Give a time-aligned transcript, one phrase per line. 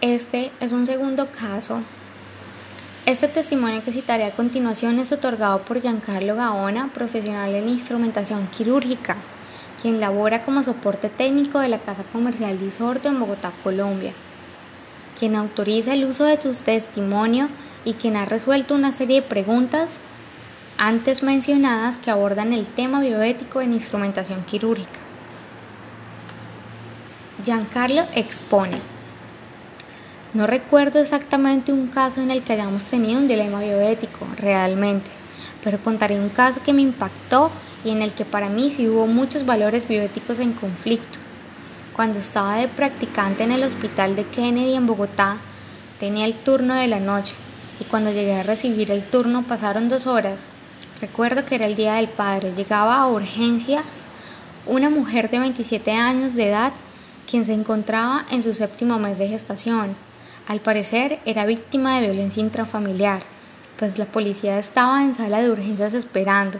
[0.00, 1.82] Este es un segundo caso.
[3.04, 9.16] Este testimonio que citaré a continuación es otorgado por Giancarlo Gaona, profesional en instrumentación quirúrgica,
[9.82, 14.12] quien labora como soporte técnico de la Casa Comercial Disorto en Bogotá, Colombia,
[15.18, 17.48] quien autoriza el uso de tu testimonio
[17.84, 19.98] y quien ha resuelto una serie de preguntas
[20.76, 25.00] antes mencionadas que abordan el tema bioético en instrumentación quirúrgica.
[27.42, 28.97] Giancarlo expone.
[30.34, 35.10] No recuerdo exactamente un caso en el que hayamos tenido un dilema bioético, realmente,
[35.62, 37.50] pero contaré un caso que me impactó
[37.84, 41.18] y en el que para mí sí hubo muchos valores bioéticos en conflicto.
[41.94, 45.38] Cuando estaba de practicante en el hospital de Kennedy en Bogotá,
[45.98, 47.34] tenía el turno de la noche
[47.80, 50.44] y cuando llegué a recibir el turno pasaron dos horas
[51.00, 52.52] Recuerdo que era el Día del Padre.
[52.52, 54.04] Llegaba a urgencias
[54.66, 56.72] una mujer de 27 años de edad
[57.30, 59.94] quien se encontraba en su séptimo mes de gestación.
[60.48, 63.20] Al parecer era víctima de violencia intrafamiliar,
[63.76, 66.58] pues la policía estaba en sala de urgencias esperando.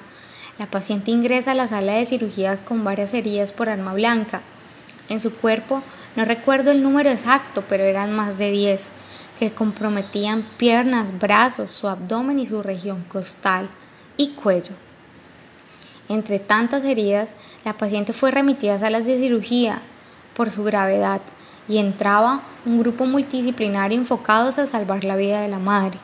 [0.59, 4.43] La paciente ingresa a la sala de cirugía con varias heridas por arma blanca.
[5.09, 5.83] En su cuerpo
[6.17, 8.91] no recuerdo el número exacto, pero eran más de 10,
[9.39, 13.71] que comprometían piernas, brazos, su abdomen y su región costal
[14.19, 14.75] y cuello.
[16.11, 17.31] Entre tantas heridas,
[17.65, 19.81] la paciente fue remitida a salas de cirugía
[20.35, 21.23] por su gravedad
[21.69, 25.99] y entraba un grupo multidisciplinario enfocados a salvar la vida de la madre.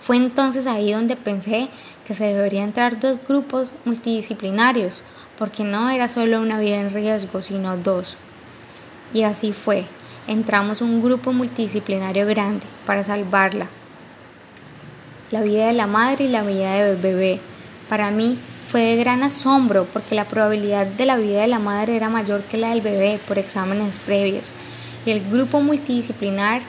[0.00, 1.68] Fue entonces ahí donde pensé
[2.06, 5.02] que se debería entrar dos grupos multidisciplinarios,
[5.38, 8.16] porque no era solo una vida en riesgo, sino dos.
[9.12, 9.86] Y así fue.
[10.26, 13.68] Entramos un grupo multidisciplinario grande para salvarla
[15.30, 17.40] la vida de la madre y la vida del bebé.
[17.88, 18.38] Para mí
[18.68, 22.42] fue de gran asombro porque la probabilidad de la vida de la madre era mayor
[22.42, 24.52] que la del bebé por exámenes previos
[25.10, 26.62] el grupo multidisciplinar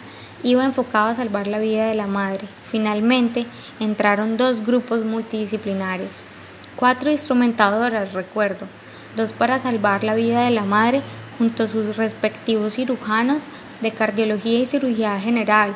[0.44, 2.48] iba enfocado a salvar la vida de la madre.
[2.64, 3.46] Finalmente
[3.80, 6.22] entraron dos grupos multidisciplinarios,
[6.76, 8.68] cuatro instrumentadoras, recuerdo,
[9.16, 11.02] dos para salvar la vida de la madre
[11.38, 13.44] junto a sus respectivos cirujanos
[13.82, 15.76] de cardiología y cirugía general,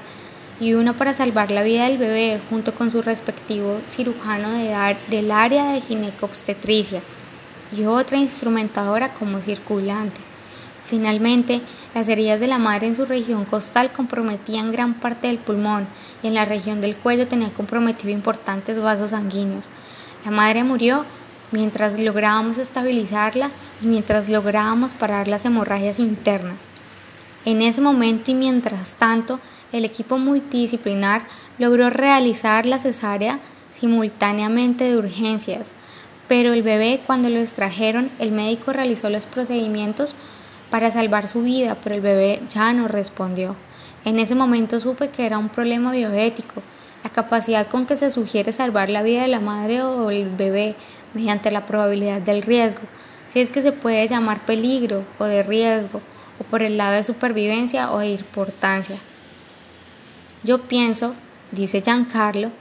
[0.59, 5.72] y uno para salvar la vida del bebé junto con su respectivo cirujano del área
[5.72, 7.02] de ginecobstetricia
[7.76, 10.22] y otra instrumentadora como circulante.
[10.84, 11.62] Finalmente,
[11.94, 15.88] las heridas de la madre en su región costal comprometían gran parte del pulmón
[16.22, 19.70] y en la región del cuello tenía comprometido importantes vasos sanguíneos.
[20.24, 21.06] La madre murió
[21.52, 23.50] mientras lográbamos estabilizarla
[23.82, 26.70] y mientras lográbamos parar las hemorragias internas.
[27.46, 29.40] En ese momento y mientras tanto,
[29.72, 31.24] el equipo multidisciplinar
[31.58, 33.40] logró realizar la cesárea
[33.72, 35.74] simultáneamente de urgencias,
[36.28, 40.16] pero el bebé cuando lo extrajeron el médico realizó los procedimientos
[40.69, 43.56] para salvar su vida, pero el bebé ya no respondió.
[44.06, 46.62] En ese momento supe que era un problema bioético,
[47.03, 50.75] la capacidad con que se sugiere salvar la vida de la madre o el bebé
[51.13, 52.81] mediante la probabilidad del riesgo,
[53.28, 56.02] si es que se puede llamar peligro o de riesgo,
[56.40, 58.97] o por el lado de supervivencia o de importancia.
[60.44, 61.16] Yo pienso,
[61.52, 62.52] dice Giancarlo,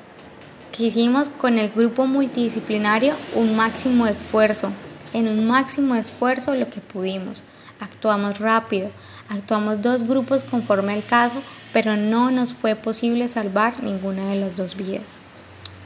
[0.72, 4.72] que hicimos con el grupo multidisciplinario un máximo esfuerzo,
[5.12, 7.42] en un máximo esfuerzo lo que pudimos.
[7.80, 8.90] Actuamos rápido,
[9.28, 11.36] actuamos dos grupos conforme al caso,
[11.72, 15.18] pero no nos fue posible salvar ninguna de las dos vidas.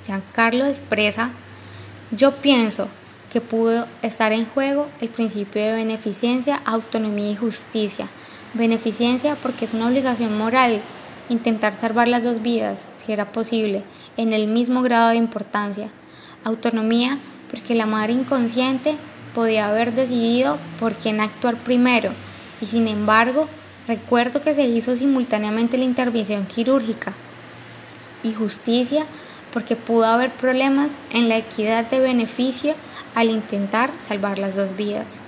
[0.07, 1.31] Giancarlo expresa,
[2.11, 2.89] yo pienso
[3.33, 8.09] que pudo estar en juego el principio de beneficencia, autonomía y justicia.
[8.55, 10.83] Beneficencia porque es una obligación moral
[11.29, 13.85] intentar salvar las dos vidas, si era posible,
[14.17, 15.89] en el mismo grado de importancia.
[16.45, 17.19] Autonomía,
[17.51, 18.97] porque la madre inconsciente
[19.35, 22.13] podía haber decidido por quién actuar primero,
[22.61, 23.49] y sin embargo,
[23.89, 27.13] recuerdo que se hizo simultáneamente la intervención quirúrgica.
[28.23, 29.07] Y justicia,
[29.53, 32.75] porque pudo haber problemas en la equidad de beneficio
[33.15, 35.21] al intentar salvar las dos vidas.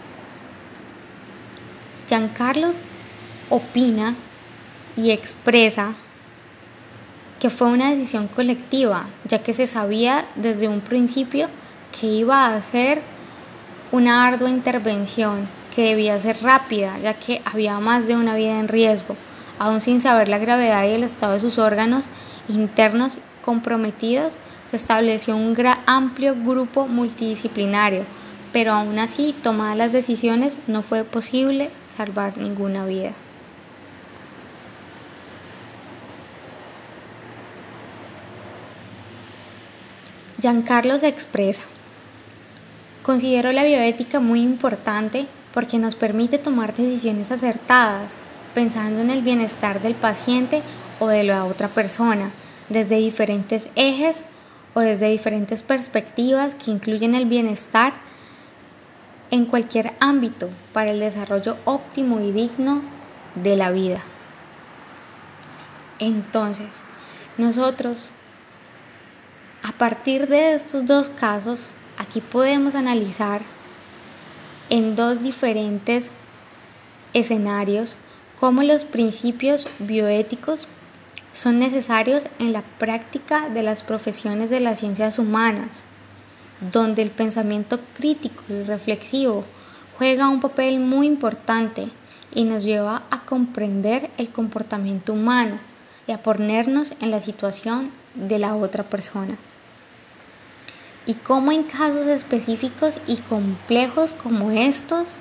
[2.09, 2.72] Giancarlo
[3.50, 4.15] opina
[4.97, 5.95] y expresa
[7.41, 11.48] que fue una decisión colectiva, ya que se sabía desde un principio
[11.98, 13.03] que iba a ser
[13.92, 18.69] una ardua intervención que debía ser rápida, ya que había más de una vida en
[18.69, 19.16] riesgo,
[19.59, 22.07] aún sin saber la gravedad y el estado de sus órganos
[22.48, 28.04] internos comprometidos, se estableció un gran, amplio grupo multidisciplinario,
[28.53, 33.13] pero aún así, tomadas las decisiones, no fue posible salvar ninguna vida.
[40.41, 41.63] Giancarlo se expresa.
[43.04, 48.18] Considero la bioética muy importante porque nos permite tomar decisiones acertadas.
[48.54, 50.62] pensando en el bienestar del paciente
[51.01, 52.30] o de la otra persona,
[52.68, 54.22] desde diferentes ejes
[54.74, 57.92] o desde diferentes perspectivas que incluyen el bienestar
[59.33, 62.83] en cualquier ámbito para el desarrollo óptimo y digno
[63.34, 64.00] de la vida.
[65.98, 66.83] Entonces,
[67.36, 68.10] nosotros,
[69.65, 71.71] a partir de estos dos casos,
[72.04, 73.41] aquí podemos analizar
[74.68, 76.10] en dos diferentes
[77.15, 77.97] escenarios
[78.39, 80.68] cómo los principios bioéticos
[81.33, 85.84] son necesarios en la práctica de las profesiones de las ciencias humanas,
[86.72, 89.45] donde el pensamiento crítico y reflexivo
[89.97, 91.89] juega un papel muy importante
[92.34, 95.59] y nos lleva a comprender el comportamiento humano
[96.07, 99.39] y a ponernos en la situación de la otra persona.
[101.06, 105.18] Y cómo en casos específicos y complejos como estos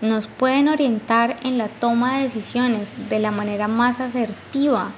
[0.00, 4.92] nos pueden orientar en la toma de decisiones de la manera más asertiva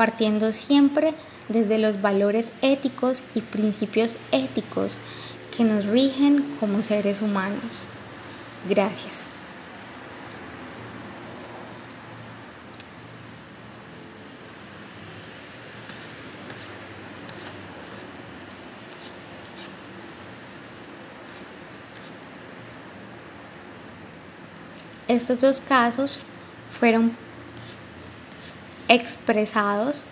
[0.00, 1.12] partiendo siempre
[1.50, 4.96] desde los valores éticos y principios éticos
[5.54, 7.84] que nos rigen como seres humanos.
[8.66, 9.26] Gracias.
[25.10, 26.20] Estos dos casos
[26.78, 27.16] fueron
[28.86, 30.02] expresados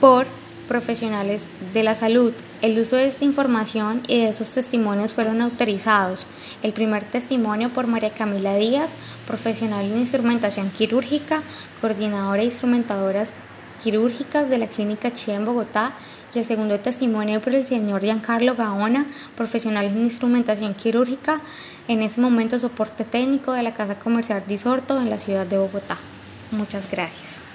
[0.00, 0.24] por
[0.66, 2.32] profesionales de la salud.
[2.62, 6.26] El uso de esta información y de esos testimonios fueron autorizados.
[6.62, 8.94] El primer testimonio por María Camila Díaz,
[9.26, 11.42] profesional en instrumentación quirúrgica,
[11.82, 13.34] coordinadora de instrumentadoras
[13.82, 15.92] quirúrgicas de la Clínica Chía en Bogotá,
[16.34, 19.06] y el segundo testimonio por el señor Giancarlo Gaona,
[19.36, 21.40] profesional en instrumentación quirúrgica,
[21.86, 25.96] en ese momento soporte técnico de la Casa Comercial Disorto en la ciudad de Bogotá.
[26.50, 27.53] Muchas gracias.